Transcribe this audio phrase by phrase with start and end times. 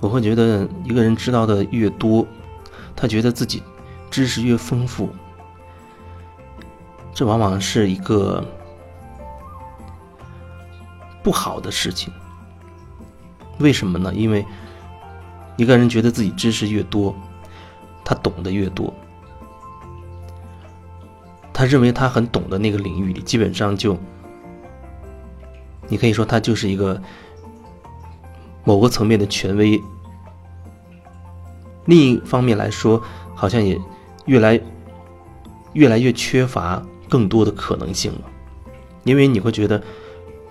[0.00, 2.26] 我会觉得一个人知道的越多，
[2.96, 3.62] 他觉得自己
[4.10, 5.10] 知识越丰富，
[7.12, 8.42] 这往往是一个
[11.22, 12.10] 不好的事情。
[13.58, 14.12] 为什么呢？
[14.14, 14.44] 因为
[15.58, 17.14] 一个人觉得自己知识越多，
[18.02, 18.92] 他懂得越多，
[21.52, 23.98] 他认为他很懂的那个领域里，基本上就，
[25.88, 27.00] 你可以说他就是一个
[28.64, 29.78] 某个层面的权威。
[31.86, 33.02] 另一方面来说，
[33.34, 33.80] 好像也
[34.26, 34.60] 越来
[35.72, 38.22] 越来越缺乏更多的可能性了，
[39.04, 39.82] 因为你会觉得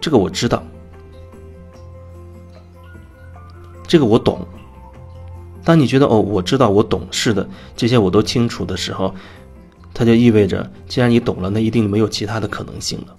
[0.00, 0.62] 这个我知道。
[3.86, 4.46] 这个我懂。
[5.64, 9.14] 当你觉得哦，我知道，我懂，是的，这些我都清楚的时候，
[9.92, 13.16] 它就意味着，既然你懂了，那一定没有其他的可能性了。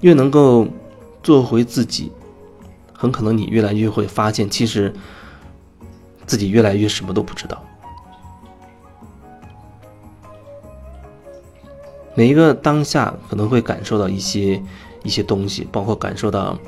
[0.00, 0.66] 越能够
[1.22, 2.12] 做回自己，
[2.92, 4.92] 很可能你越来越会发现，其实
[6.26, 7.62] 自己越来越什么都不知道。
[12.14, 14.60] 每一个当下可能会感受到一些
[15.04, 16.58] 一些东西，包括感受到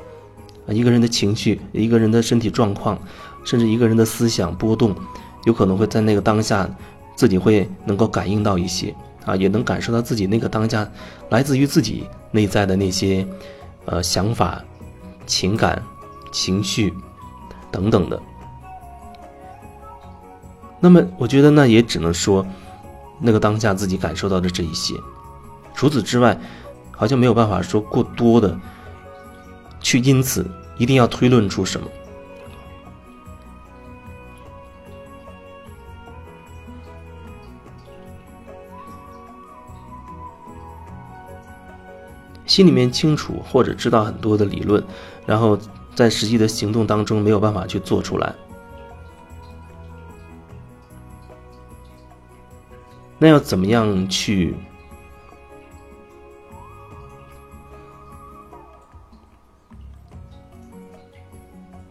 [0.67, 2.97] 一个人的情绪、一个人的身体状况，
[3.43, 4.95] 甚至一个人的思想波动，
[5.45, 6.69] 有可能会在那个当下
[7.15, 10.87] 自己会能够感应到一些啊，也能感受到自己那个当下
[11.29, 13.25] 来自于自己内在的那些
[13.85, 14.63] 呃想法、
[15.25, 15.81] 情感、
[16.31, 16.93] 情绪
[17.71, 18.21] 等等的。
[20.79, 22.45] 那么我觉得那也只能说
[23.19, 24.95] 那个当下自己感受到的这一些。
[25.75, 26.37] 除此之外，
[26.91, 28.57] 好像没有办法说过多的
[29.79, 30.45] 去，因此
[30.77, 31.87] 一定要推论出什么。
[42.51, 44.83] 心里面清楚或者知道很多的理论，
[45.25, 45.57] 然后
[45.95, 48.35] 在实际的行动当中没有办法去做出来，
[53.17, 54.53] 那要怎么样去？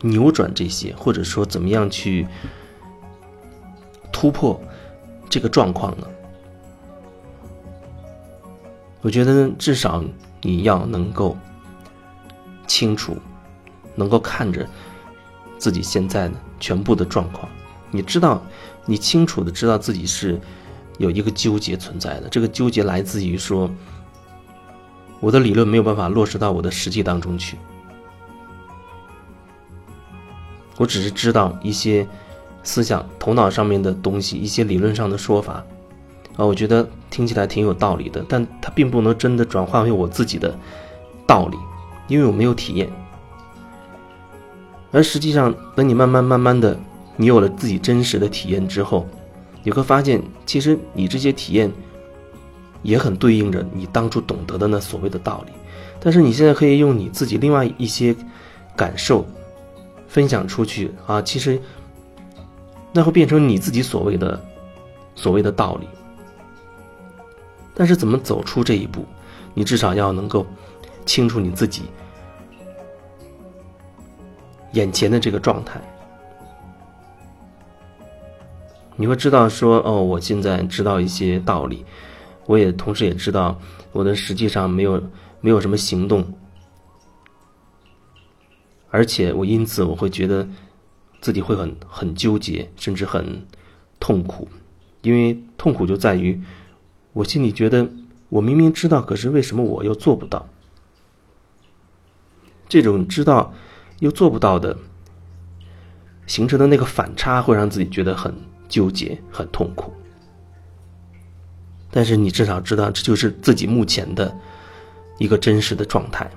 [0.03, 2.27] 扭转这些，或者说怎么样去
[4.13, 4.61] 突破
[5.31, 6.07] 这个状况呢？
[9.01, 10.05] 我觉得至少
[10.43, 11.37] 你要能够
[12.67, 13.17] 清楚，
[13.95, 14.67] 能够看着
[15.59, 17.49] 自己现在的全部的状况。
[17.91, 18.43] 你知道，
[18.87, 20.41] 你清楚的知道自己是
[20.99, 22.29] 有一个纠结存在的。
[22.29, 23.71] 这个纠结来自于说，
[25.19, 27.59] 我的理论没有办法落实到我的实际当中去。
[30.77, 32.07] 我只是知道一些
[32.63, 35.63] 思想、头脑上面的东西，一些理论上的说法，
[36.37, 40.57] 啊，我觉得听起来挺有道理的，但它并不能真的转化为我自己的
[41.27, 41.57] 道理，
[42.09, 42.91] 因为我没有体验。
[44.93, 46.79] 而实际上，等你慢慢慢慢的，
[47.17, 49.07] 你有了自己真实的体验之后，
[49.63, 51.71] 你会发现，其实你这些体验
[52.83, 55.53] 也很对应着你当初懂得的那所谓的道理，
[56.01, 58.15] 但是你现在可以用你自己另外一些
[58.77, 59.27] 感受。
[60.09, 61.57] 分享出去啊，其实
[62.93, 64.45] 那会变成你自己所谓的
[65.15, 65.87] 所谓的道理。
[67.75, 69.05] 但是怎么走出这一步，
[69.55, 70.47] 你至少要能够
[71.07, 71.83] 清楚你自己
[74.73, 75.81] 眼前的这个状态。
[78.97, 81.85] 你会知道说，哦，我现在知道一些道理，
[82.47, 83.59] 我也同时也知道
[83.93, 85.03] 我的实际上没有
[85.41, 86.23] 没有什么行动。
[88.91, 90.47] 而且我因此我会觉得
[91.21, 93.47] 自己会很很纠结，甚至很
[93.99, 94.47] 痛苦，
[95.01, 96.39] 因为痛苦就在于
[97.13, 97.89] 我心里觉得
[98.29, 100.49] 我明明知道，可是为什么我又做不到？
[102.69, 103.53] 这种知道
[103.99, 104.77] 又做不到的
[106.27, 108.33] 形成的那个反差，会让自己觉得很
[108.69, 109.93] 纠结、很痛苦。
[111.91, 114.33] 但是你至少知道，这就是自己目前的
[115.19, 116.31] 一个真实的状态。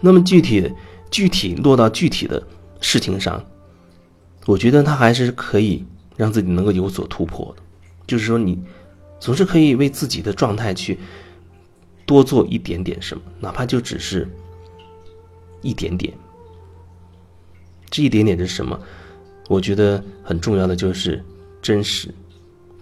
[0.00, 0.70] 那么具体，
[1.10, 2.46] 具体落到具体的
[2.82, 3.42] 事情上，
[4.44, 5.82] 我觉得他还是可以
[6.16, 7.62] 让自己能够有所突破的。
[8.06, 8.62] 就是说，你
[9.18, 10.98] 总是可以为自己的状态去
[12.06, 14.28] 多做一点点什么，哪怕就只是
[15.62, 16.12] 一点点。
[17.90, 18.78] 这一点点是什么？
[19.48, 21.24] 我觉得很重要的就是
[21.60, 22.14] 真实，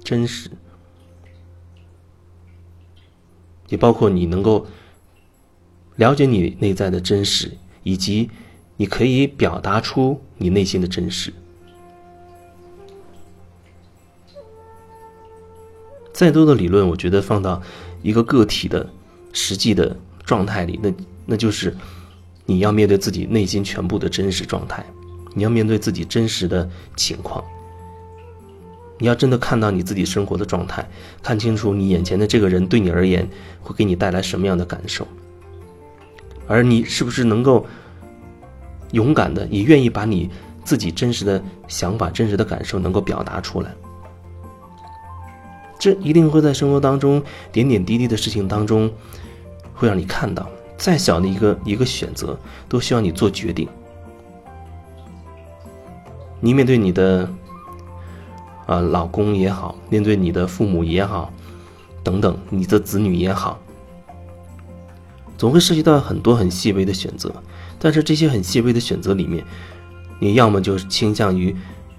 [0.03, 0.51] 真实，
[3.69, 4.67] 也包括你能够。
[5.97, 7.53] 了解你内在的真实，
[7.83, 8.31] 以及
[8.79, 11.31] 你可以表达出你内心的真实。
[16.23, 17.61] 再多的理论，我觉得放到
[18.01, 18.89] 一个个体的
[19.33, 20.95] 实际的状态里，那
[21.27, 21.77] 那就是
[22.47, 24.87] 你要面对自己内心全部的真实状态，
[25.35, 27.43] 你要面对自己真实的情况。
[28.99, 30.89] 你要真的看到你自己生活的状态，
[31.25, 33.29] 看清楚你眼前的这个人对你而言
[33.61, 35.05] 会给你带来什么样的感受，
[36.47, 37.67] 而你是不是能够
[38.93, 40.31] 勇敢的，也愿意把你
[40.63, 43.75] 自己真实的想法、真实的感受能够表达出来？
[45.83, 47.21] 这一定会在生活当中
[47.51, 48.89] 点点滴滴的事情当中，
[49.75, 52.39] 会让你看到，再小的一个一个选择，
[52.69, 53.69] 都需要你做决定。
[56.39, 57.29] 你面对你的。
[58.65, 61.33] 啊，老公也好，面对你的父母也好，
[62.05, 63.59] 等等，你的子女也好，
[65.37, 67.35] 总会涉及到很多很细微的选择。
[67.81, 69.45] 但是这些很细微的选择里面，
[70.21, 71.55] 你要么就倾向于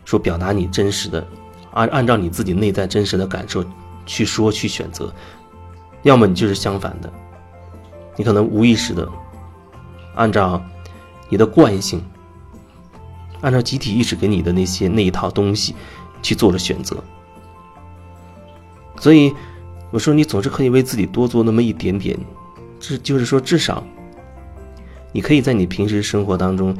[0.05, 1.27] 说表达你真实的，
[1.73, 3.63] 按按照你自己内在真实的感受
[4.05, 5.05] 去说去选择；
[6.03, 7.11] 要么你就是相反的，
[8.15, 9.07] 你可能无意识的
[10.15, 10.61] 按照
[11.29, 12.01] 你的惯性，
[13.41, 15.75] 按照集体意识给你的那些那一套东西。
[16.23, 17.03] 去做了选择，
[18.95, 19.33] 所以
[19.91, 22.17] 我说你总是可以为自己多做那么一点点，
[22.79, 23.83] 这就是说至少，
[25.11, 26.73] 你可以在你平时生活当中，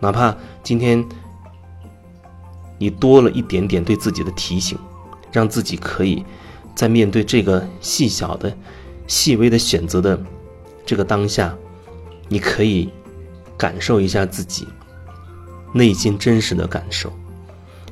[0.00, 1.02] 哪怕今天
[2.78, 4.78] 你多了一点点对自己的提醒，
[5.32, 6.24] 让自己可以
[6.74, 8.56] 在面对这个细小的、
[9.06, 10.18] 细微的选择的
[10.86, 11.54] 这个当下，
[12.28, 12.88] 你可以
[13.56, 14.66] 感受一下自己
[15.72, 17.12] 内心真实的感受。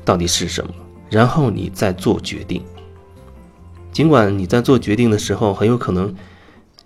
[0.04, 0.72] 到底是什么？
[1.10, 2.62] 然后你再做决定。
[3.92, 6.14] 尽管你在做决定的时候，很有可能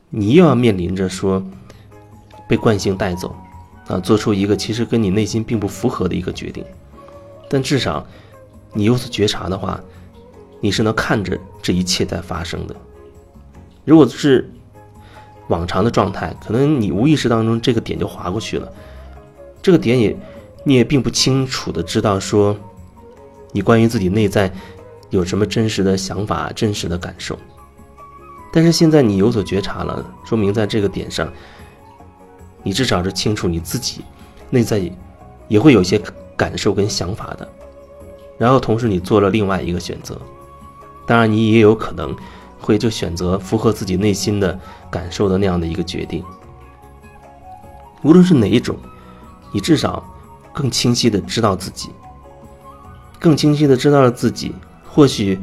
[0.09, 1.45] 你又要面临着说
[2.49, 3.37] 被惯性带走，
[3.89, 6.65] 啊，做出一个其实跟你内心并不符合的一个决定。
[7.51, 8.07] 但至少
[8.73, 9.79] 你有所觉察的话，
[10.61, 12.75] 你是能看着这一切在发生的。
[13.85, 14.51] 如果是
[15.49, 18.73] 往常的状态，可能你无意识当中这个点就划过去了，
[19.61, 20.17] 这个点也
[20.65, 22.57] 你也并不清楚的知道说。
[23.53, 24.49] 你关于自己内在
[25.09, 27.37] 有什么真实的想法、真实的感受？
[28.53, 31.29] 但是现在你有所觉察了，说明在这个点上，
[32.63, 34.03] 你至少是清楚你自己
[34.51, 34.89] 内在
[35.49, 36.01] 也会有些
[36.41, 37.47] 感受跟想法的。
[38.39, 40.19] 然后同时你做了另外一个选择，
[41.07, 42.17] 当然你也有可能
[42.59, 44.59] 会就选择符合自己内心的
[44.91, 46.25] 感受的那样的一个决定。
[48.03, 48.75] 无论是哪一种，
[49.53, 50.03] 你至少
[50.55, 51.91] 更清晰的知道自己。
[53.19, 54.55] 更清晰的知道了自己，
[54.89, 55.39] 或许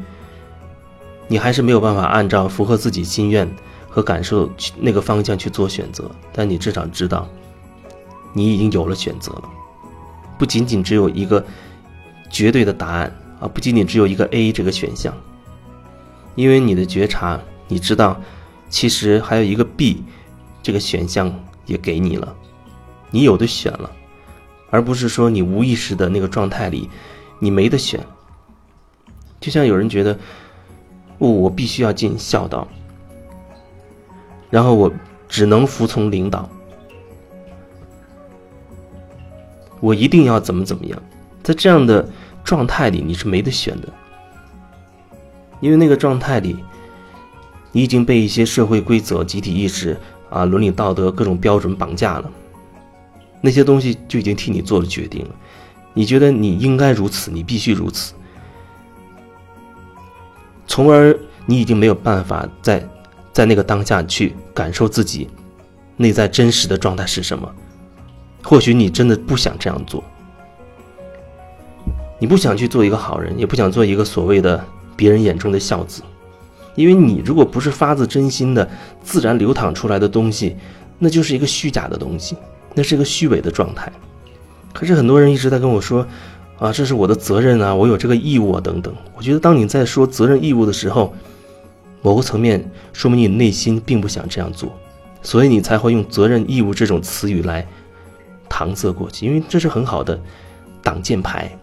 [1.27, 3.47] 你还是没有办法按照符合自己心愿
[3.87, 7.27] 和感受去那个方向去做选择，但你至少知道，
[8.33, 9.43] 你已经有了选择了，
[10.37, 11.43] 不仅仅只有一个
[12.29, 15.13] 绝对的答案啊，不仅仅只有一个 A 这个选项，
[16.35, 18.21] 因为你的觉察，你知道，
[18.69, 20.03] 其实还有一个 B
[20.61, 21.33] 这个选项
[21.65, 22.35] 也给你了，
[23.09, 23.91] 你有的选了，
[24.69, 26.89] 而不是说你无意识的那个状态里。
[27.39, 28.03] 你没得选，
[29.39, 30.11] 就像有人觉得，
[31.19, 32.67] 哦，我必须要尽孝道，
[34.49, 34.91] 然后我
[35.29, 36.49] 只能服从领导，
[39.79, 41.01] 我一定要怎么怎么样，
[41.43, 42.07] 在这样的
[42.43, 43.87] 状态里，你是没得选的，
[45.59, 46.57] 因为那个状态里，
[47.71, 49.97] 你已经被一些社会规则、集体意识
[50.29, 52.31] 啊、伦理道德各种标准绑架了，
[53.41, 55.35] 那些东西就已经替你做了决定了。
[55.93, 58.13] 你觉得你应该如此，你必须如此，
[60.67, 62.87] 从而你已经没有办法在
[63.31, 65.29] 在那个当下去感受自己
[65.95, 67.51] 内在真实的状态是什么。
[68.49, 70.01] 或许你真的不想这样做，
[72.17, 74.63] 你不想去做一个好人，也不想做一个所谓的
[74.95, 76.01] 别人眼中的孝子，
[76.73, 78.65] 因为你如果不是发自真心的
[79.03, 80.55] 自然流淌出来的东西，
[80.97, 82.37] 那就是一个虚假的东西，
[82.73, 83.91] 那是一个虚伪的状态。
[84.71, 86.07] 可是很多人一直在跟我说，
[86.57, 88.95] 啊，这是我的责任啊，我有这个义务啊，等等。
[89.17, 91.13] 我觉得当你在说责任义务的时候，
[92.01, 94.71] 某个层面说明你内心并不想这样做，
[95.21, 97.67] 所以你才会用责任义务这种词语来
[98.57, 100.19] 搪塞过去，因为这是很好的
[100.81, 101.55] 挡箭牌。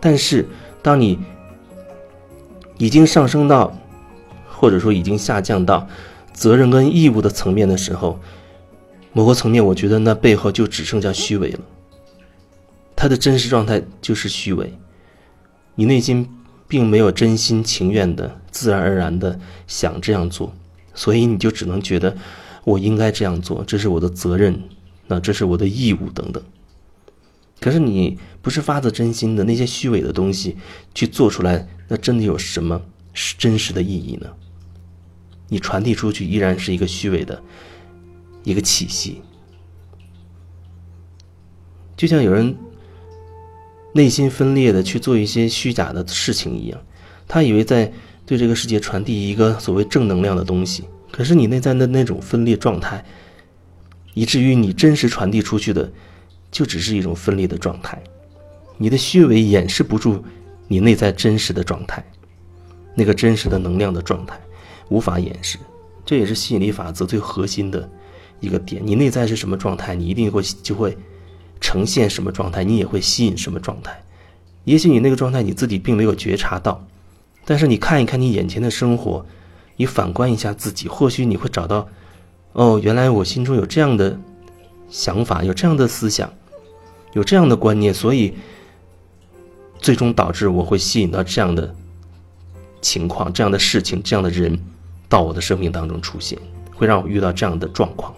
[0.00, 0.46] 但是
[0.80, 1.18] 当你
[2.78, 3.76] 已经上升到，
[4.48, 5.86] 或者说已经下降到
[6.32, 8.18] 责任跟义务的层面的时候，
[9.12, 11.60] 某个层面，我觉得那背后就只剩下虚伪了。
[12.96, 14.72] 他的真实状态就是虚伪，
[15.74, 16.26] 你内心
[16.66, 20.50] 并没有真心情愿的、自然而然的想这样做，
[20.94, 22.16] 所以你就只能觉得
[22.64, 24.58] 我应该这样做，这是我的责任，
[25.10, 26.40] 那这是我的义务等等。
[27.60, 30.56] 可是你不是发自真心的那些虚伪的东西
[30.94, 32.80] 去做出来，那真的有什么
[33.12, 34.28] 是真实的意义呢？
[35.48, 37.42] 你传递出去依然是一个虚伪的
[38.44, 39.20] 一个气息，
[41.96, 42.56] 就像有人
[43.92, 46.80] 内心分裂的去做一些虚假的事情一样，
[47.26, 47.92] 他以为在
[48.24, 53.04] 对这个世界传递一个所谓正能量的东西，可是你内在的那种分裂状态，
[54.14, 55.90] 以至于你真实传递出去的
[56.50, 58.02] 就只是一种分裂的状态，
[58.78, 60.24] 你的虚伪掩饰不住
[60.68, 62.04] 你内在真实的状态，
[62.94, 64.38] 那个真实的能量的状态。
[64.88, 65.56] 无法掩饰，
[66.04, 67.88] 这也是吸引力法则最核心的
[68.40, 68.82] 一个点。
[68.84, 70.98] 你内在是什么状态，你一定会就会
[71.60, 74.02] 呈现什么状态，你也会吸引什么状态。
[74.64, 76.84] 也许你那个状态你自己并没有觉察到，
[77.44, 79.24] 但是你看一看你眼前的生活，
[79.76, 81.88] 你反观一下自己，或许你会找到，
[82.52, 84.18] 哦，原来我心中有这样的
[84.88, 86.32] 想法，有这样的思想，
[87.12, 88.34] 有这样的观念，所以
[89.78, 91.74] 最终导致我会吸引到这样的
[92.80, 94.58] 情况、这样的事情、这样的人。
[95.08, 96.38] 到我的生命当中出现，
[96.72, 98.14] 会让我遇到这样的状况。